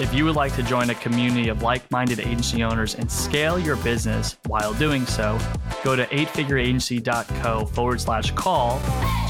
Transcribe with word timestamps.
If 0.00 0.14
you 0.14 0.24
would 0.26 0.36
like 0.36 0.54
to 0.54 0.62
join 0.62 0.90
a 0.90 0.94
community 0.94 1.48
of 1.48 1.62
like 1.62 1.90
minded 1.90 2.20
agency 2.20 2.62
owners 2.62 2.94
and 2.94 3.10
scale 3.10 3.58
your 3.58 3.74
business 3.78 4.36
while 4.46 4.72
doing 4.74 5.04
so, 5.06 5.36
go 5.82 5.96
to 5.96 6.06
eightfigureagency.co 6.06 7.64
forward 7.66 8.00
slash 8.00 8.30
call 8.30 8.80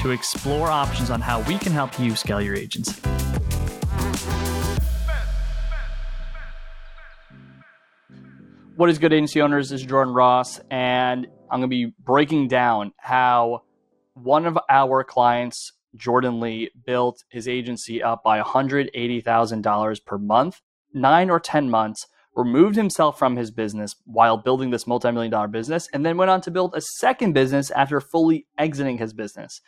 to 0.02 0.10
explore 0.10 0.68
options 0.68 1.08
on 1.08 1.22
how 1.22 1.40
we 1.48 1.56
can 1.56 1.72
help 1.72 1.98
you 1.98 2.14
scale 2.14 2.42
your 2.42 2.54
agency. 2.54 3.00
What 8.76 8.90
is 8.90 8.98
good, 8.98 9.14
agency 9.14 9.40
owners? 9.40 9.70
This 9.70 9.80
is 9.80 9.86
Jordan 9.86 10.12
Ross, 10.12 10.60
and 10.70 11.28
I'm 11.50 11.60
going 11.60 11.62
to 11.62 11.68
be 11.68 11.94
breaking 12.04 12.48
down 12.48 12.92
how 12.98 13.62
one 14.12 14.44
of 14.44 14.58
our 14.68 15.02
clients, 15.02 15.72
Jordan 15.98 16.40
Lee, 16.40 16.70
built 16.86 17.24
his 17.28 17.48
agency 17.48 18.02
up 18.02 18.22
by 18.22 18.40
$180,000 18.40 20.04
per 20.04 20.18
month, 20.18 20.60
nine 20.94 21.30
or 21.30 21.40
10 21.40 21.68
months, 21.68 22.06
removed 22.34 22.76
himself 22.76 23.18
from 23.18 23.36
his 23.36 23.50
business 23.50 23.96
while 24.04 24.36
building 24.36 24.70
this 24.70 24.86
multi 24.86 25.10
million 25.10 25.30
dollar 25.30 25.48
business, 25.48 25.88
and 25.92 26.06
then 26.06 26.16
went 26.16 26.30
on 26.30 26.40
to 26.42 26.50
build 26.50 26.74
a 26.74 26.80
second 26.80 27.32
business 27.32 27.70
after 27.72 28.00
fully 28.00 28.46
exiting 28.56 28.98
his 28.98 29.12
business. 29.12 29.60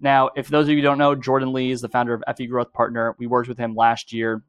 Now, 0.00 0.30
if 0.34 0.48
those 0.48 0.68
of 0.68 0.74
you 0.74 0.80
don't 0.80 0.98
know, 0.98 1.14
Jordan 1.14 1.52
Lee 1.52 1.70
is 1.70 1.80
the 1.80 1.88
founder 1.88 2.14
of 2.14 2.36
FE 2.36 2.46
Growth 2.46 2.72
Partner. 2.72 3.14
We 3.18 3.26
worked 3.26 3.48
with 3.48 3.58
him 3.58 3.74
last 3.74 4.12
year, 4.12 4.42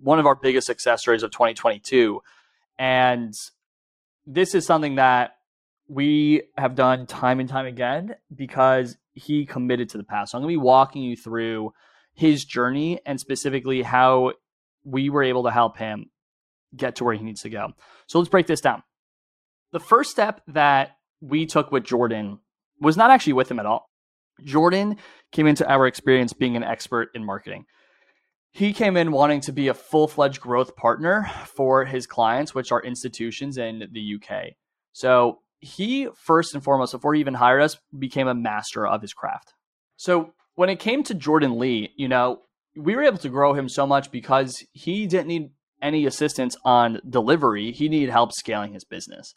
one 0.00 0.18
of 0.18 0.26
our 0.26 0.34
biggest 0.34 0.66
success 0.66 1.02
stories 1.02 1.22
of 1.22 1.30
2022. 1.30 2.20
And 2.78 3.34
this 4.26 4.54
is 4.54 4.66
something 4.66 4.96
that 4.96 5.36
we 5.86 6.42
have 6.56 6.74
done 6.74 7.06
time 7.06 7.40
and 7.40 7.48
time 7.48 7.66
again 7.66 8.14
because 8.34 8.96
he 9.20 9.46
committed 9.46 9.88
to 9.90 9.98
the 9.98 10.04
past. 10.04 10.32
So 10.32 10.38
I'm 10.38 10.42
going 10.42 10.54
to 10.54 10.60
be 10.60 10.64
walking 10.64 11.02
you 11.02 11.16
through 11.16 11.72
his 12.14 12.44
journey 12.44 13.00
and 13.06 13.20
specifically 13.20 13.82
how 13.82 14.32
we 14.84 15.10
were 15.10 15.22
able 15.22 15.44
to 15.44 15.50
help 15.50 15.76
him 15.76 16.06
get 16.74 16.96
to 16.96 17.04
where 17.04 17.14
he 17.14 17.22
needs 17.22 17.42
to 17.42 17.50
go. 17.50 17.68
So 18.06 18.18
let's 18.18 18.28
break 18.28 18.46
this 18.46 18.60
down. 18.60 18.82
The 19.72 19.80
first 19.80 20.10
step 20.10 20.40
that 20.48 20.96
we 21.20 21.46
took 21.46 21.70
with 21.70 21.84
Jordan 21.84 22.38
was 22.80 22.96
not 22.96 23.10
actually 23.10 23.34
with 23.34 23.50
him 23.50 23.58
at 23.58 23.66
all. 23.66 23.88
Jordan 24.42 24.96
came 25.32 25.46
into 25.46 25.68
our 25.70 25.86
experience 25.86 26.32
being 26.32 26.56
an 26.56 26.64
expert 26.64 27.10
in 27.14 27.24
marketing. 27.24 27.66
He 28.52 28.72
came 28.72 28.96
in 28.96 29.12
wanting 29.12 29.42
to 29.42 29.52
be 29.52 29.68
a 29.68 29.74
full 29.74 30.08
fledged 30.08 30.40
growth 30.40 30.74
partner 30.74 31.30
for 31.46 31.84
his 31.84 32.06
clients, 32.06 32.54
which 32.54 32.72
are 32.72 32.82
institutions 32.82 33.58
in 33.58 33.88
the 33.92 34.16
UK. 34.16 34.54
So 34.92 35.40
he, 35.60 36.08
first 36.14 36.54
and 36.54 36.64
foremost, 36.64 36.92
before 36.92 37.14
he 37.14 37.20
even 37.20 37.34
hired 37.34 37.62
us, 37.62 37.78
became 37.96 38.28
a 38.28 38.34
master 38.34 38.86
of 38.86 39.02
his 39.02 39.12
craft. 39.12 39.54
So 39.96 40.32
when 40.54 40.70
it 40.70 40.78
came 40.78 41.02
to 41.04 41.14
Jordan 41.14 41.58
Lee, 41.58 41.92
you 41.96 42.08
know, 42.08 42.40
we 42.76 42.96
were 42.96 43.02
able 43.02 43.18
to 43.18 43.28
grow 43.28 43.52
him 43.52 43.68
so 43.68 43.86
much 43.86 44.10
because 44.10 44.64
he 44.72 45.06
didn't 45.06 45.28
need 45.28 45.50
any 45.82 46.06
assistance 46.06 46.56
on 46.64 47.00
delivery. 47.08 47.72
He 47.72 47.88
needed 47.88 48.10
help 48.10 48.32
scaling 48.32 48.72
his 48.72 48.84
business. 48.84 49.34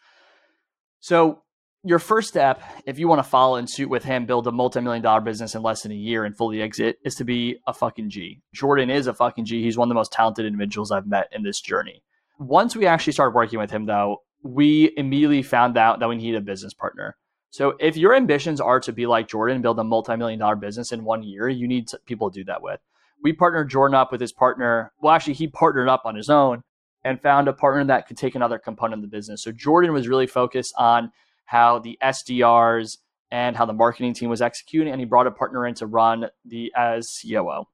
So 0.99 1.41
your 1.83 1.99
first 1.99 2.29
step, 2.29 2.61
if 2.85 2.97
you 2.97 3.07
want 3.07 3.19
to 3.19 3.29
follow 3.29 3.57
in 3.57 3.67
suit 3.67 3.89
with 3.89 4.03
him, 4.03 4.25
build 4.25 4.47
a 4.47 4.51
multi-million 4.51 5.03
dollar 5.03 5.21
business 5.21 5.55
in 5.55 5.61
less 5.61 5.81
than 5.81 5.91
a 5.91 5.95
year 5.95 6.23
and 6.23 6.35
fully 6.35 6.61
exit, 6.61 6.97
is 7.03 7.15
to 7.15 7.25
be 7.25 7.57
a 7.67 7.73
fucking 7.73 8.09
G. 8.09 8.41
Jordan 8.53 8.89
is 8.89 9.07
a 9.07 9.13
fucking 9.13 9.45
G. 9.45 9.61
He's 9.61 9.77
one 9.77 9.87
of 9.87 9.89
the 9.89 9.95
most 9.95 10.13
talented 10.13 10.45
individuals 10.45 10.91
I've 10.91 11.07
met 11.07 11.27
in 11.33 11.43
this 11.43 11.59
journey. 11.59 12.01
Once 12.39 12.75
we 12.75 12.85
actually 12.85 13.13
started 13.13 13.35
working 13.35 13.59
with 13.59 13.71
him, 13.71 13.85
though, 13.85 14.21
we 14.43 14.93
immediately 14.97 15.41
found 15.41 15.77
out 15.77 15.99
that 15.99 16.09
we 16.09 16.17
needed 16.17 16.37
a 16.37 16.41
business 16.41 16.73
partner. 16.73 17.15
So 17.49 17.75
if 17.79 17.95
your 17.95 18.15
ambitions 18.15 18.59
are 18.59 18.79
to 18.81 18.91
be 18.91 19.05
like 19.05 19.27
Jordan, 19.27 19.61
build 19.61 19.79
a 19.79 19.83
multi-million 19.83 20.39
dollar 20.39 20.55
business 20.55 20.91
in 20.91 21.05
one 21.05 21.23
year, 21.23 21.47
you 21.47 21.67
need 21.67 21.87
people 22.05 22.29
to 22.29 22.39
do 22.39 22.43
that 22.45 22.61
with. 22.61 22.79
We 23.23 23.31
partnered 23.31 23.69
Jordan 23.69 23.95
up 23.95 24.11
with 24.11 24.19
his 24.19 24.33
partner. 24.33 24.91
Well, 24.99 25.13
actually, 25.13 25.35
he 25.35 25.47
partnered 25.47 25.87
up 25.87 26.01
on 26.05 26.15
his 26.15 26.29
own 26.29 26.63
and 27.05 27.21
found 27.21 27.47
a 27.47 27.53
partner 27.53 27.83
that 27.85 28.07
could 28.07 28.17
take 28.17 28.35
another 28.35 28.57
component 28.57 29.03
of 29.03 29.09
the 29.09 29.15
business. 29.15 29.43
So 29.43 29.51
Jordan 29.51 29.93
was 29.93 30.07
really 30.07 30.27
focused 30.27 30.73
on 30.77 31.11
how 31.45 31.79
the 31.79 31.97
SDRs 32.03 32.97
and 33.31 33.55
how 33.55 33.65
the 33.65 33.73
marketing 33.73 34.13
team 34.13 34.29
was 34.29 34.41
executing, 34.41 34.91
and 34.91 34.99
he 34.99 35.05
brought 35.05 35.27
a 35.27 35.31
partner 35.31 35.65
in 35.65 35.73
to 35.75 35.87
run 35.87 36.27
the 36.45 36.71
as 36.75 37.09
COO. 37.21 37.65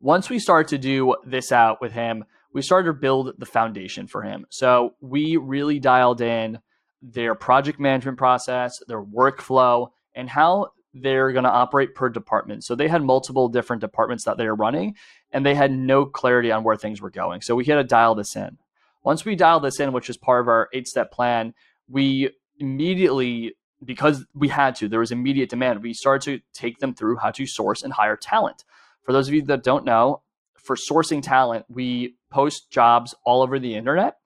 Once 0.00 0.28
we 0.28 0.38
started 0.38 0.68
to 0.68 0.78
do 0.78 1.16
this 1.24 1.52
out 1.52 1.80
with 1.80 1.92
him, 1.92 2.24
we 2.52 2.62
started 2.62 2.86
to 2.86 2.92
build 2.94 3.34
the 3.38 3.46
foundation 3.46 4.06
for 4.06 4.22
him. 4.22 4.46
So 4.50 4.94
we 5.00 5.36
really 5.36 5.78
dialed 5.78 6.20
in 6.20 6.60
their 7.02 7.34
project 7.34 7.78
management 7.78 8.18
process, 8.18 8.78
their 8.88 9.02
workflow, 9.02 9.88
and 10.14 10.28
how 10.28 10.68
they're 10.94 11.32
going 11.32 11.44
to 11.44 11.50
operate 11.50 11.94
per 11.94 12.08
department. 12.08 12.64
So 12.64 12.74
they 12.74 12.88
had 12.88 13.02
multiple 13.02 13.48
different 13.48 13.80
departments 13.80 14.24
that 14.24 14.38
they 14.38 14.46
were 14.46 14.54
running, 14.54 14.96
and 15.30 15.44
they 15.44 15.54
had 15.54 15.70
no 15.70 16.06
clarity 16.06 16.50
on 16.50 16.64
where 16.64 16.76
things 16.76 17.00
were 17.00 17.10
going. 17.10 17.42
So 17.42 17.54
we 17.54 17.64
had 17.66 17.76
to 17.76 17.84
dial 17.84 18.14
this 18.14 18.34
in. 18.34 18.58
Once 19.02 19.24
we 19.24 19.36
dialed 19.36 19.62
this 19.62 19.78
in, 19.78 19.92
which 19.92 20.10
is 20.10 20.16
part 20.16 20.40
of 20.40 20.48
our 20.48 20.68
eight 20.72 20.88
step 20.88 21.12
plan, 21.12 21.54
we 21.88 22.30
immediately 22.58 23.54
because 23.84 24.24
we 24.34 24.48
had 24.48 24.74
to 24.74 24.88
there 24.88 25.00
was 25.00 25.12
immediate 25.12 25.50
demand 25.50 25.82
we 25.82 25.92
started 25.92 26.22
to 26.22 26.58
take 26.58 26.78
them 26.78 26.94
through 26.94 27.16
how 27.16 27.30
to 27.30 27.46
source 27.46 27.82
and 27.82 27.92
hire 27.92 28.16
talent 28.16 28.64
for 29.02 29.12
those 29.12 29.28
of 29.28 29.34
you 29.34 29.42
that 29.42 29.62
don't 29.62 29.84
know 29.84 30.22
for 30.62 30.76
sourcing 30.76 31.22
talent 31.22 31.64
we 31.68 32.16
post 32.30 32.70
jobs 32.70 33.14
all 33.24 33.42
over 33.42 33.58
the 33.58 33.74
internet. 33.74 34.16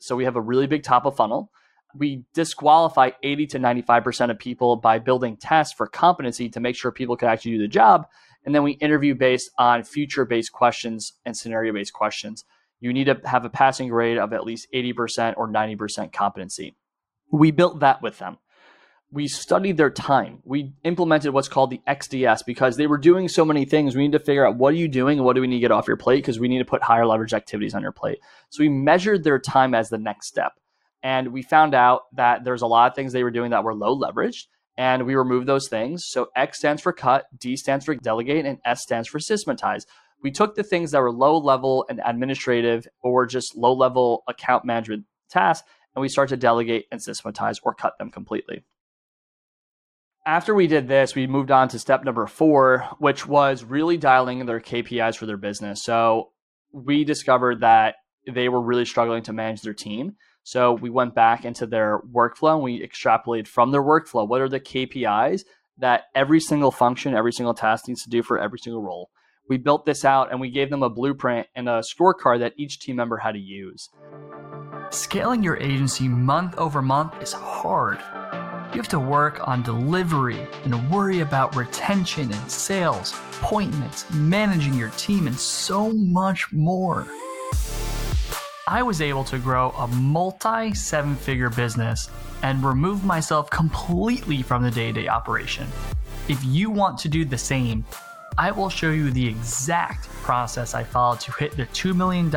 So 0.00 0.16
we 0.16 0.24
have 0.24 0.36
a 0.36 0.40
really 0.40 0.66
big 0.66 0.82
top 0.82 1.06
of 1.06 1.16
funnel. 1.16 1.50
We 1.94 2.24
disqualify 2.34 3.10
80 3.22 3.46
to 3.48 3.58
95% 3.58 4.30
of 4.30 4.38
people 4.38 4.76
by 4.76 4.98
building 4.98 5.36
tests 5.36 5.74
for 5.74 5.86
competency 5.86 6.48
to 6.50 6.60
make 6.60 6.76
sure 6.76 6.92
people 6.92 7.16
can 7.16 7.28
actually 7.28 7.52
do 7.52 7.58
the 7.58 7.68
job. 7.68 8.06
And 8.44 8.54
then 8.54 8.62
we 8.62 8.72
interview 8.72 9.14
based 9.14 9.50
on 9.58 9.82
future 9.82 10.24
based 10.24 10.52
questions 10.52 11.14
and 11.24 11.36
scenario 11.36 11.72
based 11.72 11.92
questions. 11.92 12.44
You 12.80 12.92
need 12.92 13.04
to 13.04 13.20
have 13.24 13.44
a 13.44 13.50
passing 13.50 13.88
grade 13.88 14.18
of 14.18 14.32
at 14.32 14.44
least 14.44 14.68
80% 14.72 15.34
or 15.36 15.48
90% 15.48 16.12
competency. 16.12 16.76
We 17.32 17.50
built 17.50 17.80
that 17.80 18.00
with 18.02 18.18
them. 18.18 18.38
We 19.10 19.26
studied 19.26 19.78
their 19.78 19.90
time. 19.90 20.40
We 20.44 20.74
implemented 20.84 21.32
what's 21.32 21.48
called 21.48 21.70
the 21.70 21.80
XDS 21.88 22.44
because 22.44 22.76
they 22.76 22.86
were 22.86 22.98
doing 22.98 23.28
so 23.28 23.44
many 23.44 23.64
things. 23.64 23.96
We 23.96 24.02
need 24.02 24.12
to 24.12 24.18
figure 24.18 24.46
out 24.46 24.56
what 24.56 24.74
are 24.74 24.76
you 24.76 24.88
doing 24.88 25.18
and 25.18 25.24
what 25.24 25.34
do 25.34 25.40
we 25.40 25.46
need 25.46 25.56
to 25.56 25.60
get 25.60 25.70
off 25.70 25.88
your 25.88 25.96
plate 25.96 26.18
because 26.18 26.38
we 26.38 26.48
need 26.48 26.58
to 26.58 26.64
put 26.66 26.82
higher 26.82 27.06
leverage 27.06 27.32
activities 27.32 27.74
on 27.74 27.80
your 27.80 27.92
plate. 27.92 28.18
So 28.50 28.62
we 28.62 28.68
measured 28.68 29.24
their 29.24 29.38
time 29.38 29.74
as 29.74 29.88
the 29.88 29.96
next 29.96 30.26
step. 30.26 30.52
And 31.02 31.32
we 31.32 31.42
found 31.42 31.74
out 31.74 32.02
that 32.16 32.44
there's 32.44 32.62
a 32.62 32.66
lot 32.66 32.90
of 32.90 32.96
things 32.96 33.12
they 33.12 33.24
were 33.24 33.30
doing 33.30 33.50
that 33.52 33.64
were 33.64 33.74
low 33.74 33.98
leveraged 33.98 34.46
and 34.76 35.06
we 35.06 35.14
removed 35.14 35.46
those 35.46 35.68
things. 35.68 36.04
So 36.06 36.28
X 36.36 36.58
stands 36.58 36.82
for 36.82 36.92
cut, 36.92 37.26
D 37.38 37.56
stands 37.56 37.84
for 37.84 37.94
delegate, 37.94 38.44
and 38.46 38.58
S 38.64 38.82
stands 38.82 39.08
for 39.08 39.18
systematize. 39.18 39.86
We 40.22 40.30
took 40.30 40.54
the 40.54 40.62
things 40.62 40.90
that 40.90 41.00
were 41.00 41.12
low 41.12 41.38
level 41.38 41.86
and 41.88 42.00
administrative 42.04 42.86
or 43.00 43.24
just 43.26 43.56
low 43.56 43.72
level 43.72 44.22
account 44.28 44.64
management 44.64 45.06
tasks 45.30 45.68
and 45.94 46.00
we 46.00 46.08
start 46.08 46.28
to 46.28 46.36
delegate 46.36 46.86
and 46.92 47.02
systematize 47.02 47.58
or 47.62 47.74
cut 47.74 47.98
them 47.98 48.10
completely. 48.10 48.64
After 50.28 50.54
we 50.54 50.66
did 50.66 50.88
this, 50.88 51.14
we 51.14 51.26
moved 51.26 51.50
on 51.50 51.68
to 51.68 51.78
step 51.78 52.04
number 52.04 52.26
four, 52.26 52.86
which 52.98 53.26
was 53.26 53.64
really 53.64 53.96
dialing 53.96 54.44
their 54.44 54.60
KPIs 54.60 55.16
for 55.16 55.24
their 55.24 55.38
business. 55.38 55.82
So 55.82 56.32
we 56.70 57.02
discovered 57.02 57.62
that 57.62 57.94
they 58.30 58.50
were 58.50 58.60
really 58.60 58.84
struggling 58.84 59.22
to 59.22 59.32
manage 59.32 59.62
their 59.62 59.72
team. 59.72 60.16
So 60.42 60.74
we 60.74 60.90
went 60.90 61.14
back 61.14 61.46
into 61.46 61.66
their 61.66 62.02
workflow 62.14 62.56
and 62.56 62.62
we 62.62 62.86
extrapolated 62.86 63.48
from 63.48 63.70
their 63.70 63.82
workflow 63.82 64.28
what 64.28 64.42
are 64.42 64.50
the 64.50 64.60
KPIs 64.60 65.44
that 65.78 66.02
every 66.14 66.40
single 66.40 66.72
function, 66.72 67.14
every 67.14 67.32
single 67.32 67.54
task 67.54 67.88
needs 67.88 68.02
to 68.02 68.10
do 68.10 68.22
for 68.22 68.38
every 68.38 68.58
single 68.58 68.82
role. 68.82 69.08
We 69.48 69.56
built 69.56 69.86
this 69.86 70.04
out 70.04 70.30
and 70.30 70.42
we 70.42 70.50
gave 70.50 70.68
them 70.68 70.82
a 70.82 70.90
blueprint 70.90 71.46
and 71.54 71.70
a 71.70 71.80
scorecard 71.80 72.40
that 72.40 72.52
each 72.58 72.80
team 72.80 72.96
member 72.96 73.16
had 73.16 73.32
to 73.32 73.40
use. 73.40 73.88
Scaling 74.90 75.42
your 75.42 75.56
agency 75.56 76.06
month 76.06 76.54
over 76.58 76.82
month 76.82 77.14
is 77.22 77.32
hard. 77.32 77.98
You 78.72 78.76
have 78.76 78.88
to 78.88 79.00
work 79.00 79.48
on 79.48 79.62
delivery 79.62 80.46
and 80.64 80.90
worry 80.90 81.20
about 81.20 81.56
retention 81.56 82.30
and 82.30 82.50
sales, 82.50 83.14
appointments, 83.38 84.04
managing 84.12 84.74
your 84.74 84.90
team, 84.90 85.26
and 85.26 85.34
so 85.34 85.90
much 85.94 86.52
more. 86.52 87.06
I 88.66 88.82
was 88.82 89.00
able 89.00 89.24
to 89.24 89.38
grow 89.38 89.70
a 89.70 89.88
multi 89.88 90.74
seven 90.74 91.16
figure 91.16 91.48
business 91.48 92.10
and 92.42 92.62
remove 92.62 93.04
myself 93.04 93.48
completely 93.48 94.42
from 94.42 94.62
the 94.62 94.70
day 94.70 94.92
to 94.92 95.00
day 95.00 95.08
operation. 95.08 95.66
If 96.28 96.44
you 96.44 96.68
want 96.68 96.98
to 96.98 97.08
do 97.08 97.24
the 97.24 97.38
same, 97.38 97.86
I 98.36 98.50
will 98.50 98.68
show 98.68 98.90
you 98.90 99.10
the 99.10 99.26
exact 99.26 100.08
process 100.22 100.74
I 100.74 100.84
followed 100.84 101.20
to 101.20 101.32
hit 101.32 101.56
the 101.56 101.64
$2 101.64 101.96
million 101.96 102.30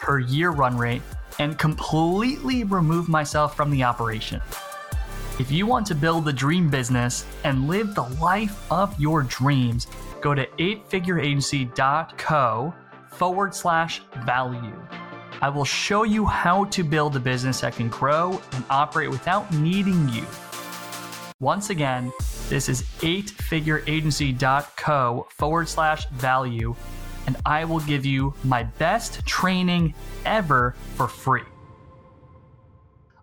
per 0.00 0.18
year 0.18 0.48
run 0.48 0.78
rate 0.78 1.02
and 1.38 1.58
completely 1.58 2.64
remove 2.64 3.10
myself 3.10 3.54
from 3.54 3.70
the 3.70 3.84
operation. 3.84 4.40
If 5.38 5.50
you 5.52 5.66
want 5.66 5.86
to 5.86 5.94
build 5.94 6.24
the 6.24 6.32
dream 6.32 6.68
business 6.68 7.24
and 7.44 7.68
live 7.68 7.94
the 7.94 8.08
life 8.20 8.60
of 8.72 8.98
your 8.98 9.22
dreams, 9.22 9.86
go 10.20 10.34
to 10.34 10.44
eightfigureagency.co 10.44 12.74
forward 13.12 13.54
slash 13.54 14.02
value. 14.24 14.74
I 15.40 15.48
will 15.48 15.64
show 15.64 16.02
you 16.02 16.26
how 16.26 16.64
to 16.64 16.82
build 16.82 17.14
a 17.14 17.20
business 17.20 17.60
that 17.60 17.76
can 17.76 17.88
grow 17.88 18.42
and 18.50 18.64
operate 18.68 19.10
without 19.10 19.54
needing 19.54 20.08
you. 20.08 20.26
Once 21.38 21.70
again, 21.70 22.12
this 22.48 22.68
is 22.68 22.82
eightfigureagency.co 22.82 25.28
forward 25.30 25.68
slash 25.68 26.08
value, 26.08 26.74
and 27.28 27.36
I 27.46 27.64
will 27.64 27.78
give 27.78 28.04
you 28.04 28.34
my 28.42 28.64
best 28.64 29.24
training 29.24 29.94
ever 30.24 30.74
for 30.96 31.06
free. 31.06 31.44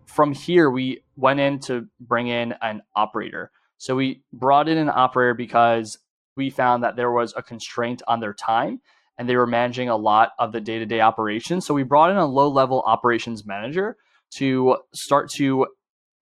From 0.05 0.31
here, 0.31 0.69
we 0.69 1.01
went 1.15 1.39
in 1.39 1.59
to 1.59 1.87
bring 1.99 2.27
in 2.27 2.53
an 2.61 2.81
operator. 2.95 3.51
So 3.77 3.95
we 3.95 4.23
brought 4.33 4.67
in 4.67 4.77
an 4.77 4.89
operator 4.89 5.33
because 5.33 5.97
we 6.35 6.49
found 6.49 6.83
that 6.83 6.95
there 6.95 7.11
was 7.11 7.33
a 7.35 7.43
constraint 7.43 8.01
on 8.07 8.19
their 8.19 8.33
time 8.33 8.81
and 9.17 9.29
they 9.29 9.35
were 9.35 9.47
managing 9.47 9.89
a 9.89 9.95
lot 9.95 10.31
of 10.39 10.51
the 10.51 10.61
day 10.61 10.79
to 10.79 10.85
day 10.85 11.01
operations. 11.01 11.65
So 11.65 11.73
we 11.73 11.83
brought 11.83 12.11
in 12.11 12.17
a 12.17 12.25
low 12.25 12.49
level 12.49 12.83
operations 12.85 13.45
manager 13.45 13.97
to 14.35 14.77
start 14.93 15.29
to 15.37 15.67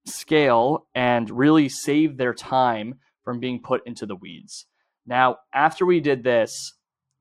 scale 0.06 0.88
and 0.94 1.30
really 1.30 1.70
save 1.70 2.18
their 2.18 2.34
time 2.34 3.00
from 3.24 3.40
being 3.40 3.62
put 3.62 3.86
into 3.88 4.06
the 4.06 4.16
weeds. 4.16 4.66
Now, 5.06 5.38
after 5.54 5.86
we 5.86 6.00
did 6.00 6.24
this, 6.24 6.74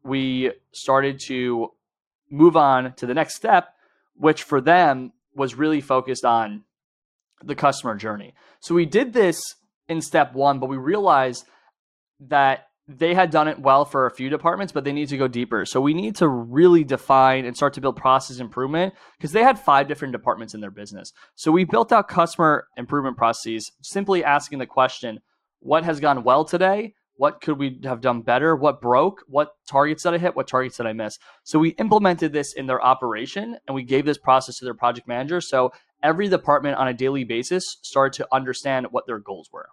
we 0.04 0.52
started 0.72 1.20
to 1.26 1.68
move 2.30 2.56
on 2.56 2.94
to 2.94 3.06
the 3.06 3.14
next 3.14 3.36
step, 3.36 3.68
which 4.14 4.42
for 4.42 4.60
them 4.60 5.12
was 5.34 5.54
really 5.54 5.80
focused 5.80 6.24
on 6.24 6.64
the 7.44 7.54
customer 7.54 7.96
journey. 7.96 8.34
So 8.60 8.74
we 8.74 8.86
did 8.86 9.12
this 9.12 9.40
in 9.88 10.00
step 10.00 10.34
one, 10.34 10.58
but 10.58 10.68
we 10.68 10.76
realized 10.76 11.44
that 12.20 12.66
they 12.88 13.14
had 13.14 13.30
done 13.30 13.48
it 13.48 13.60
well 13.60 13.84
for 13.84 14.06
a 14.06 14.10
few 14.10 14.28
departments, 14.28 14.72
but 14.72 14.84
they 14.84 14.92
need 14.92 15.08
to 15.08 15.16
go 15.16 15.28
deeper. 15.28 15.64
So 15.64 15.80
we 15.80 15.94
need 15.94 16.16
to 16.16 16.28
really 16.28 16.84
define 16.84 17.44
and 17.44 17.56
start 17.56 17.74
to 17.74 17.80
build 17.80 17.96
process 17.96 18.38
improvement 18.38 18.94
because 19.16 19.32
they 19.32 19.42
had 19.42 19.58
five 19.58 19.88
different 19.88 20.12
departments 20.12 20.54
in 20.54 20.60
their 20.60 20.70
business. 20.70 21.12
So 21.34 21.52
we 21.52 21.64
built 21.64 21.92
out 21.92 22.08
customer 22.08 22.66
improvement 22.76 23.16
processes, 23.16 23.70
simply 23.82 24.24
asking 24.24 24.58
the 24.58 24.66
question, 24.66 25.20
what 25.60 25.84
has 25.84 26.00
gone 26.00 26.24
well 26.24 26.44
today? 26.44 26.94
What 27.14 27.40
could 27.40 27.58
we 27.58 27.78
have 27.84 28.00
done 28.00 28.22
better? 28.22 28.56
What 28.56 28.80
broke? 28.80 29.20
What 29.28 29.50
targets 29.68 30.02
did 30.02 30.14
I 30.14 30.18
hit? 30.18 30.34
What 30.34 30.48
targets 30.48 30.78
did 30.78 30.86
I 30.86 30.92
miss? 30.92 31.18
So 31.44 31.58
we 31.58 31.70
implemented 31.70 32.32
this 32.32 32.52
in 32.52 32.66
their 32.66 32.82
operation 32.82 33.56
and 33.66 33.74
we 33.74 33.84
gave 33.84 34.04
this 34.04 34.18
process 34.18 34.58
to 34.58 34.64
their 34.64 34.74
project 34.74 35.06
manager. 35.06 35.40
So 35.40 35.72
every 36.02 36.28
department 36.28 36.76
on 36.76 36.88
a 36.88 36.94
daily 36.94 37.24
basis 37.24 37.64
started 37.82 38.16
to 38.18 38.28
understand 38.32 38.88
what 38.90 39.06
their 39.06 39.18
goals 39.18 39.48
were. 39.52 39.68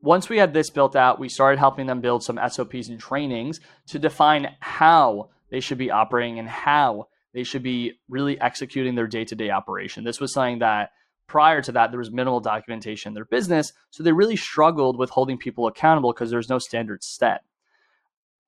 Once 0.00 0.28
we 0.28 0.38
had 0.38 0.54
this 0.54 0.70
built 0.70 0.94
out, 0.94 1.18
we 1.18 1.28
started 1.28 1.58
helping 1.58 1.86
them 1.86 2.00
build 2.00 2.22
some 2.22 2.38
SOPs 2.48 2.88
and 2.88 3.00
trainings 3.00 3.60
to 3.86 3.98
define 3.98 4.54
how 4.60 5.28
they 5.50 5.60
should 5.60 5.78
be 5.78 5.90
operating 5.90 6.38
and 6.38 6.48
how 6.48 7.08
they 7.34 7.42
should 7.42 7.62
be 7.62 7.92
really 8.08 8.40
executing 8.40 8.94
their 8.94 9.06
day 9.06 9.24
to 9.24 9.34
day 9.34 9.50
operation. 9.50 10.04
This 10.04 10.20
was 10.20 10.32
something 10.32 10.60
that 10.60 10.90
prior 11.26 11.60
to 11.62 11.72
that, 11.72 11.90
there 11.90 11.98
was 11.98 12.10
minimal 12.10 12.40
documentation 12.40 13.10
in 13.10 13.14
their 13.14 13.24
business. 13.24 13.72
So 13.90 14.02
they 14.02 14.12
really 14.12 14.36
struggled 14.36 14.98
with 14.98 15.10
holding 15.10 15.38
people 15.38 15.66
accountable 15.66 16.12
because 16.12 16.30
there's 16.30 16.48
no 16.48 16.58
standard 16.58 17.02
set. 17.02 17.42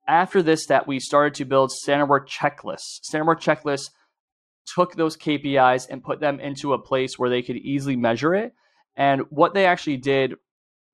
After 0.09 0.43
this 0.43 0.67
that 0.67 0.89
we 0.89 0.99
started 0.99 1.35
to 1.35 1.45
build 1.45 1.71
standard 1.71 2.07
work 2.07 2.29
checklists. 2.29 3.03
Standard 3.03 3.27
work 3.27 3.41
checklists 3.41 3.91
took 4.67 4.95
those 4.95 5.17
KPIs 5.17 5.89
and 5.91 6.03
put 6.03 6.21
them 6.21 6.41
into 6.41 6.73
a 6.73 6.79
place 6.79 7.19
where 7.19 7.31
they 7.31 7.43
could 7.43 7.57
easily 7.57 7.97
measure 7.97 8.35
it. 8.35 8.55
And 8.97 9.23
what 9.31 9.55
they 9.55 9.67
actually 9.67 9.97
did 9.97 10.35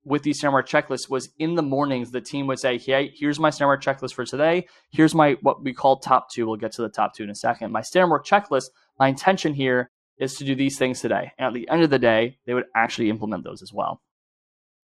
with 0.07 0.23
these 0.23 0.43
work 0.45 0.69
checklists 0.69 1.11
was 1.11 1.31
in 1.39 1.57
the 1.57 1.63
mornings, 1.63 2.13
the 2.13 2.21
team 2.21 2.47
would 2.47 2.61
say, 2.61 2.79
Hey, 2.79 3.13
here's 3.15 3.41
my 3.41 3.51
standard 3.51 3.73
work 3.73 3.83
checklist 3.83 4.15
for 4.15 4.25
today. 4.25 4.67
Here's 4.91 5.15
my 5.15 5.37
what 5.43 5.63
we 5.65 5.75
call 5.75 5.99
top 5.99 6.31
two. 6.31 6.47
We'll 6.47 6.57
get 6.57 6.73
to 6.73 6.83
the 6.83 6.89
top 6.89 7.15
two 7.15 7.25
in 7.25 7.31
a 7.31 7.35
second. 7.35 7.73
My 7.73 7.83
standard 7.83 8.11
work 8.11 8.25
checklist, 8.25 8.67
my 9.01 9.09
intention 9.09 9.53
here 9.53 9.91
is 10.19 10.37
to 10.37 10.45
do 10.45 10.55
these 10.55 10.79
things 10.79 11.01
today. 11.01 11.33
And 11.37 11.49
at 11.49 11.55
the 11.55 11.69
end 11.69 11.83
of 11.83 11.91
the 11.91 11.99
day, 11.99 12.39
they 12.47 12.55
would 12.55 12.67
actually 12.75 13.11
implement 13.11 13.45
those 13.45 13.63
as 13.63 13.73
well. 13.73 14.01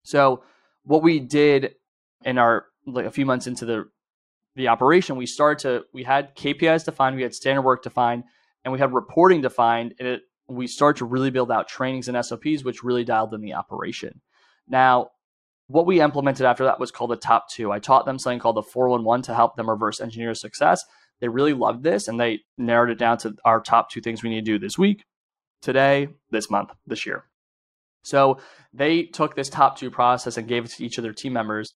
So 0.02 0.42
what 0.84 1.02
we 1.02 1.20
did 1.20 1.74
in 2.24 2.38
our 2.38 2.66
like 2.86 3.04
a 3.04 3.10
few 3.10 3.26
months 3.26 3.46
into 3.46 3.66
the 3.66 3.90
the 4.56 4.68
operation, 4.68 5.16
we 5.16 5.26
started 5.26 5.62
to 5.62 5.84
we 5.92 6.02
had 6.02 6.34
KPIs 6.34 6.86
defined, 6.86 7.16
we 7.16 7.22
had 7.22 7.34
standard 7.34 7.62
work 7.62 7.82
defined, 7.82 8.24
and 8.64 8.72
we 8.72 8.78
had 8.78 8.92
reporting 8.92 9.40
defined, 9.40 9.94
and 9.98 10.08
it 10.08 10.22
we 10.50 10.66
started 10.66 10.98
to 10.98 11.04
really 11.04 11.30
build 11.30 11.50
out 11.50 11.68
trainings 11.68 12.08
and 12.08 12.24
SOPs, 12.24 12.64
which 12.64 12.82
really 12.82 13.04
dialed 13.04 13.32
in 13.34 13.40
the 13.40 13.54
operation. 13.54 14.20
Now, 14.68 15.10
what 15.68 15.86
we 15.86 16.00
implemented 16.00 16.44
after 16.44 16.64
that 16.64 16.80
was 16.80 16.90
called 16.90 17.10
the 17.10 17.16
top 17.16 17.48
two. 17.48 17.70
I 17.70 17.78
taught 17.78 18.04
them 18.04 18.18
something 18.18 18.40
called 18.40 18.56
the 18.56 18.62
411 18.62 19.22
to 19.24 19.34
help 19.34 19.54
them 19.54 19.70
reverse 19.70 20.00
engineer 20.00 20.34
success. 20.34 20.84
They 21.20 21.28
really 21.28 21.54
loved 21.54 21.84
this 21.84 22.08
and 22.08 22.18
they 22.18 22.40
narrowed 22.58 22.90
it 22.90 22.98
down 22.98 23.18
to 23.18 23.36
our 23.44 23.60
top 23.60 23.90
two 23.90 24.00
things 24.00 24.22
we 24.22 24.30
need 24.30 24.44
to 24.44 24.52
do 24.52 24.58
this 24.58 24.76
week 24.76 25.04
today, 25.62 26.08
this 26.30 26.50
month, 26.50 26.70
this 26.86 27.06
year. 27.06 27.24
So 28.02 28.40
they 28.72 29.04
took 29.04 29.36
this 29.36 29.48
top 29.48 29.78
two 29.78 29.90
process 29.90 30.36
and 30.36 30.48
gave 30.48 30.64
it 30.64 30.72
to 30.72 30.84
each 30.84 30.98
of 30.98 31.04
their 31.04 31.12
team 31.12 31.34
members 31.34 31.74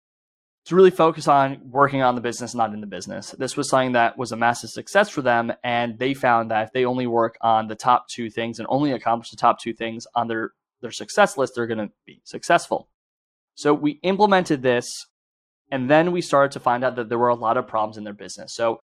to 0.66 0.76
really 0.76 0.90
focus 0.90 1.26
on 1.26 1.60
working 1.70 2.02
on 2.02 2.14
the 2.14 2.20
business, 2.20 2.54
not 2.54 2.74
in 2.74 2.80
the 2.80 2.86
business. 2.86 3.34
This 3.38 3.56
was 3.56 3.70
something 3.70 3.92
that 3.92 4.18
was 4.18 4.32
a 4.32 4.36
massive 4.36 4.70
success 4.70 5.08
for 5.08 5.22
them. 5.22 5.52
And 5.64 5.98
they 5.98 6.14
found 6.14 6.50
that 6.50 6.64
if 6.64 6.72
they 6.72 6.84
only 6.84 7.06
work 7.06 7.36
on 7.40 7.68
the 7.68 7.74
top 7.74 8.06
two 8.08 8.28
things 8.30 8.58
and 8.58 8.66
only 8.70 8.92
accomplish 8.92 9.30
the 9.30 9.36
top 9.36 9.58
two 9.58 9.72
things 9.72 10.06
on 10.14 10.28
their, 10.28 10.50
their 10.82 10.90
success 10.90 11.38
list, 11.38 11.54
they're 11.56 11.66
going 11.66 11.78
to 11.78 11.90
be 12.06 12.20
successful. 12.24 12.88
So 13.54 13.72
we 13.72 13.92
implemented 14.02 14.62
this. 14.62 14.86
And 15.72 15.88
then 15.88 16.12
we 16.12 16.20
started 16.20 16.52
to 16.52 16.60
find 16.60 16.84
out 16.84 16.96
that 16.96 17.08
there 17.08 17.18
were 17.18 17.28
a 17.28 17.34
lot 17.34 17.56
of 17.56 17.66
problems 17.66 17.96
in 17.96 18.04
their 18.04 18.12
business. 18.12 18.54
So, 18.54 18.80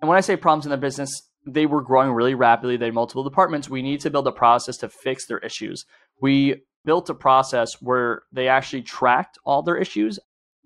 and 0.00 0.08
when 0.08 0.16
I 0.16 0.20
say 0.20 0.36
problems 0.36 0.64
in 0.64 0.70
their 0.70 0.78
business, 0.78 1.10
they 1.46 1.66
were 1.66 1.82
growing 1.82 2.12
really 2.12 2.34
rapidly. 2.34 2.76
They 2.76 2.86
had 2.86 2.94
multiple 2.94 3.24
departments. 3.24 3.68
We 3.68 3.82
need 3.82 4.00
to 4.00 4.10
build 4.10 4.26
a 4.26 4.32
process 4.32 4.76
to 4.78 4.88
fix 4.88 5.26
their 5.26 5.38
issues. 5.38 5.84
We 6.20 6.62
built 6.84 7.10
a 7.10 7.14
process 7.14 7.72
where 7.80 8.22
they 8.32 8.48
actually 8.48 8.82
tracked 8.82 9.38
all 9.44 9.62
their 9.62 9.76
issues. 9.76 10.18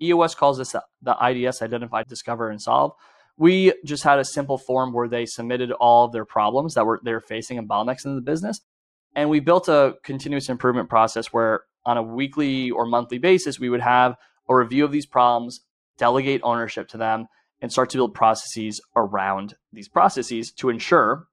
EOS 0.03 0.35
calls 0.35 0.57
this 0.57 0.75
the 1.01 1.15
IDS 1.21 1.61
identify, 1.61 2.03
discover, 2.03 2.49
and 2.49 2.61
solve. 2.61 2.93
We 3.37 3.73
just 3.83 4.03
had 4.03 4.19
a 4.19 4.25
simple 4.25 4.57
form 4.57 4.93
where 4.93 5.07
they 5.07 5.25
submitted 5.25 5.71
all 5.71 6.05
of 6.05 6.11
their 6.11 6.25
problems 6.25 6.75
that 6.75 6.85
were 6.85 6.99
they're 7.03 7.21
facing 7.21 7.57
and 7.57 7.67
bottlenecks 7.67 8.05
in 8.05 8.15
the 8.15 8.21
business. 8.21 8.61
And 9.15 9.29
we 9.29 9.39
built 9.39 9.67
a 9.67 9.95
continuous 10.03 10.49
improvement 10.49 10.89
process 10.89 11.27
where 11.27 11.61
on 11.85 11.97
a 11.97 12.03
weekly 12.03 12.71
or 12.71 12.85
monthly 12.85 13.17
basis, 13.17 13.59
we 13.59 13.69
would 13.69 13.81
have 13.81 14.15
a 14.49 14.55
review 14.55 14.85
of 14.85 14.91
these 14.91 15.05
problems, 15.05 15.61
delegate 15.97 16.41
ownership 16.43 16.87
to 16.89 16.97
them, 16.97 17.27
and 17.61 17.71
start 17.71 17.89
to 17.91 17.97
build 17.97 18.13
processes 18.13 18.81
around 18.95 19.55
these 19.71 19.87
processes 19.87 20.51
to 20.51 20.69
ensure 20.69 21.27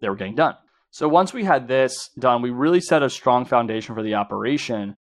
they 0.00 0.08
were 0.08 0.16
getting 0.16 0.34
done. 0.34 0.54
So 0.90 1.08
once 1.08 1.32
we 1.32 1.44
had 1.44 1.68
this 1.68 2.10
done, 2.18 2.42
we 2.42 2.50
really 2.50 2.80
set 2.80 3.02
a 3.02 3.10
strong 3.10 3.44
foundation 3.44 3.94
for 3.94 4.02
the 4.02 4.14
operation. 4.14 4.96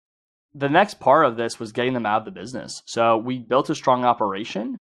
The 0.57 0.69
next 0.69 1.01
part 1.01 1.25
of 1.25 1.35
this 1.35 1.59
was 1.59 1.73
getting 1.73 1.93
them 1.93 2.05
out 2.05 2.19
of 2.19 2.25
the 2.25 2.39
business. 2.39 2.81
So 2.85 3.17
we 3.17 3.39
built 3.39 3.69
a 3.69 3.75
strong 3.75 4.05
operation. 4.05 4.77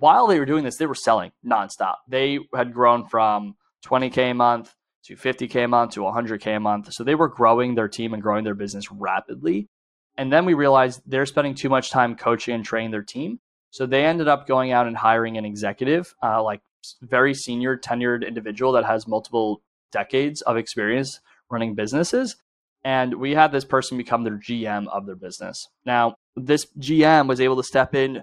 While 0.00 0.26
they 0.26 0.40
were 0.40 0.44
doing 0.44 0.64
this, 0.64 0.78
they 0.78 0.86
were 0.86 0.96
selling 0.96 1.30
nonstop. 1.46 1.96
They 2.08 2.40
had 2.52 2.74
grown 2.74 3.06
from 3.06 3.54
20K 3.86 4.32
a 4.32 4.34
month 4.34 4.74
to 5.04 5.14
50K 5.14 5.64
a 5.64 5.68
month 5.68 5.92
to 5.92 6.00
100K 6.00 6.56
a 6.56 6.60
month. 6.60 6.92
So 6.92 7.04
they 7.04 7.14
were 7.14 7.28
growing 7.28 7.76
their 7.76 7.86
team 7.86 8.14
and 8.14 8.22
growing 8.22 8.42
their 8.42 8.56
business 8.56 8.90
rapidly. 8.90 9.68
And 10.16 10.32
then 10.32 10.44
we 10.44 10.54
realized 10.54 11.02
they're 11.06 11.24
spending 11.24 11.54
too 11.54 11.68
much 11.68 11.90
time 11.90 12.16
coaching 12.16 12.56
and 12.56 12.64
training 12.64 12.90
their 12.90 13.02
team. 13.02 13.38
So 13.70 13.86
they 13.86 14.04
ended 14.04 14.26
up 14.26 14.48
going 14.48 14.72
out 14.72 14.88
and 14.88 14.96
hiring 14.96 15.38
an 15.38 15.44
executive, 15.44 16.14
uh, 16.20 16.42
like 16.42 16.62
very 17.00 17.32
senior, 17.32 17.76
tenured 17.76 18.26
individual 18.26 18.72
that 18.72 18.84
has 18.84 19.06
multiple 19.06 19.62
decades 19.92 20.42
of 20.42 20.56
experience 20.56 21.20
running 21.48 21.74
businesses. 21.74 22.36
And 22.84 23.14
we 23.14 23.32
had 23.32 23.52
this 23.52 23.64
person 23.64 23.96
become 23.96 24.24
their 24.24 24.38
GM 24.38 24.88
of 24.88 25.06
their 25.06 25.16
business. 25.16 25.68
Now, 25.84 26.16
this 26.36 26.66
GM 26.78 27.28
was 27.28 27.40
able 27.40 27.56
to 27.56 27.62
step 27.62 27.94
in 27.94 28.22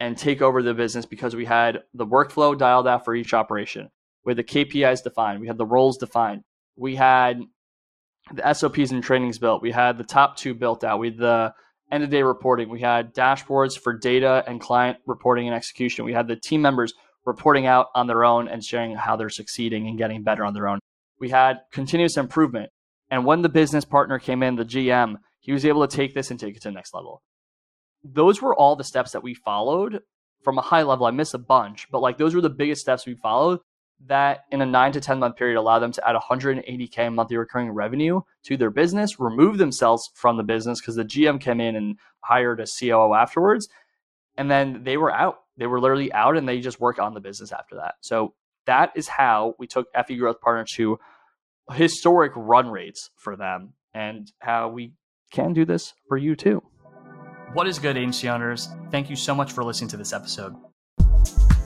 and 0.00 0.18
take 0.18 0.42
over 0.42 0.62
the 0.62 0.74
business 0.74 1.06
because 1.06 1.34
we 1.34 1.46
had 1.46 1.82
the 1.94 2.06
workflow 2.06 2.56
dialed 2.56 2.86
out 2.86 3.04
for 3.04 3.14
each 3.14 3.32
operation. 3.32 3.88
We 4.24 4.30
had 4.30 4.38
the 4.38 4.44
KPIs 4.44 5.02
defined. 5.02 5.40
We 5.40 5.46
had 5.46 5.56
the 5.56 5.64
roles 5.64 5.96
defined. 5.96 6.42
We 6.76 6.96
had 6.96 7.40
the 8.32 8.52
SOPs 8.52 8.90
and 8.90 9.02
trainings 9.02 9.38
built. 9.38 9.62
We 9.62 9.70
had 9.70 9.96
the 9.96 10.04
top 10.04 10.36
two 10.36 10.54
built 10.54 10.84
out. 10.84 10.98
We 10.98 11.08
had 11.08 11.18
the 11.18 11.54
end 11.90 12.04
of 12.04 12.10
day 12.10 12.22
reporting. 12.22 12.68
We 12.68 12.80
had 12.80 13.14
dashboards 13.14 13.78
for 13.78 13.96
data 13.96 14.44
and 14.46 14.60
client 14.60 14.98
reporting 15.06 15.46
and 15.46 15.54
execution. 15.54 16.04
We 16.04 16.12
had 16.12 16.28
the 16.28 16.36
team 16.36 16.60
members 16.60 16.92
reporting 17.24 17.66
out 17.66 17.86
on 17.94 18.06
their 18.06 18.24
own 18.24 18.48
and 18.48 18.62
sharing 18.62 18.94
how 18.94 19.16
they're 19.16 19.30
succeeding 19.30 19.86
and 19.86 19.96
getting 19.96 20.22
better 20.22 20.44
on 20.44 20.54
their 20.54 20.68
own. 20.68 20.80
We 21.18 21.30
had 21.30 21.60
continuous 21.72 22.16
improvement. 22.16 22.70
And 23.10 23.24
when 23.24 23.42
the 23.42 23.48
business 23.48 23.84
partner 23.84 24.18
came 24.18 24.42
in, 24.42 24.56
the 24.56 24.64
GM, 24.64 25.16
he 25.40 25.52
was 25.52 25.64
able 25.64 25.86
to 25.86 25.96
take 25.96 26.14
this 26.14 26.30
and 26.30 26.40
take 26.40 26.56
it 26.56 26.62
to 26.62 26.68
the 26.68 26.74
next 26.74 26.92
level. 26.92 27.22
Those 28.02 28.42
were 28.42 28.54
all 28.54 28.76
the 28.76 28.84
steps 28.84 29.12
that 29.12 29.22
we 29.22 29.34
followed 29.34 30.00
from 30.42 30.58
a 30.58 30.62
high 30.62 30.82
level. 30.82 31.06
I 31.06 31.10
miss 31.10 31.34
a 31.34 31.38
bunch, 31.38 31.86
but 31.90 32.02
like 32.02 32.18
those 32.18 32.34
were 32.34 32.40
the 32.40 32.50
biggest 32.50 32.80
steps 32.80 33.06
we 33.06 33.14
followed 33.14 33.60
that 34.04 34.44
in 34.50 34.60
a 34.60 34.66
nine 34.66 34.92
to 34.92 35.00
10 35.00 35.18
month 35.18 35.36
period 35.36 35.58
allow 35.58 35.78
them 35.78 35.92
to 35.92 36.08
add 36.08 36.16
180K 36.16 37.12
monthly 37.12 37.36
recurring 37.36 37.70
revenue 37.70 38.20
to 38.44 38.56
their 38.56 38.70
business, 38.70 39.18
remove 39.18 39.58
themselves 39.58 40.10
from 40.14 40.36
the 40.36 40.42
business 40.42 40.80
because 40.80 40.96
the 40.96 41.04
GM 41.04 41.40
came 41.40 41.60
in 41.60 41.76
and 41.76 41.96
hired 42.20 42.60
a 42.60 42.66
COO 42.66 43.14
afterwards. 43.14 43.68
And 44.36 44.50
then 44.50 44.84
they 44.84 44.98
were 44.98 45.12
out. 45.12 45.38
They 45.56 45.66
were 45.66 45.80
literally 45.80 46.12
out 46.12 46.36
and 46.36 46.46
they 46.46 46.60
just 46.60 46.80
work 46.80 46.98
on 46.98 47.14
the 47.14 47.20
business 47.20 47.52
after 47.52 47.76
that. 47.76 47.94
So 48.00 48.34
that 48.66 48.92
is 48.94 49.08
how 49.08 49.54
we 49.58 49.66
took 49.66 49.86
FE 50.06 50.16
Growth 50.16 50.40
Partner 50.40 50.64
to 50.74 50.98
historic 51.72 52.32
run 52.36 52.68
rates 52.68 53.10
for 53.16 53.36
them 53.36 53.72
and 53.94 54.30
how 54.40 54.68
we 54.68 54.92
can 55.32 55.52
do 55.52 55.64
this 55.64 55.94
for 56.08 56.16
you 56.16 56.36
too. 56.36 56.62
What 57.52 57.66
is 57.66 57.78
good, 57.78 57.96
agency 57.96 58.28
owners? 58.28 58.68
Thank 58.90 59.08
you 59.08 59.16
so 59.16 59.34
much 59.34 59.52
for 59.52 59.64
listening 59.64 59.88
to 59.90 59.96
this 59.96 60.12
episode. 60.12 60.54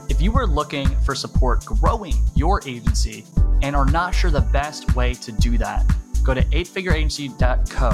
If 0.09 0.21
you 0.21 0.37
are 0.37 0.47
looking 0.47 0.89
for 1.05 1.15
support 1.15 1.65
growing 1.65 2.15
your 2.35 2.61
agency 2.67 3.25
and 3.63 3.75
are 3.75 3.87
not 3.87 4.15
sure 4.15 4.31
the 4.31 4.41
best 4.41 4.95
way 4.95 5.15
to 5.15 5.33
do 5.33 5.59
that, 5.59 5.85
go 6.23 6.35
to 6.35 6.43
eightfigureagency.co 6.43 7.91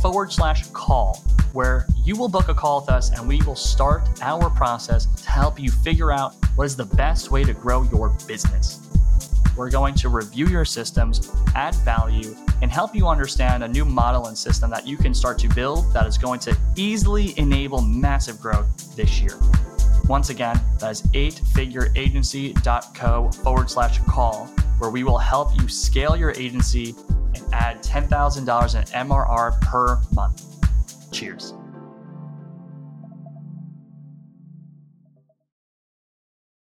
forward 0.00 0.32
slash 0.32 0.66
call, 0.68 1.16
where 1.52 1.86
you 2.04 2.16
will 2.16 2.28
book 2.28 2.48
a 2.48 2.54
call 2.54 2.80
with 2.80 2.90
us 2.90 3.10
and 3.10 3.26
we 3.26 3.40
will 3.42 3.56
start 3.56 4.02
our 4.20 4.50
process 4.50 5.06
to 5.22 5.30
help 5.30 5.58
you 5.58 5.70
figure 5.70 6.12
out 6.12 6.34
what 6.56 6.64
is 6.64 6.76
the 6.76 6.84
best 6.84 7.30
way 7.30 7.42
to 7.42 7.54
grow 7.54 7.82
your 7.84 8.10
business. 8.26 8.85
We're 9.56 9.70
going 9.70 9.94
to 9.94 10.10
review 10.10 10.46
your 10.46 10.64
systems, 10.64 11.32
add 11.54 11.74
value, 11.76 12.34
and 12.62 12.70
help 12.70 12.94
you 12.94 13.08
understand 13.08 13.64
a 13.64 13.68
new 13.68 13.84
model 13.84 14.26
and 14.26 14.36
system 14.36 14.68
that 14.70 14.86
you 14.86 14.98
can 14.98 15.14
start 15.14 15.38
to 15.40 15.48
build 15.48 15.92
that 15.94 16.06
is 16.06 16.18
going 16.18 16.40
to 16.40 16.54
easily 16.76 17.32
enable 17.38 17.80
massive 17.80 18.38
growth 18.40 18.94
this 18.96 19.20
year. 19.20 19.38
Once 20.08 20.30
again, 20.30 20.60
that 20.78 20.90
is 20.90 21.02
eightfigureagency.co 21.02 23.30
forward 23.42 23.70
slash 23.70 23.98
call, 24.00 24.46
where 24.78 24.90
we 24.90 25.04
will 25.04 25.18
help 25.18 25.54
you 25.60 25.68
scale 25.68 26.16
your 26.16 26.32
agency 26.32 26.94
and 27.34 27.44
add 27.52 27.82
$10,000 27.82 28.76
in 28.76 28.82
MRR 29.08 29.60
per 29.62 30.00
month. 30.14 30.42
Cheers. 31.12 31.54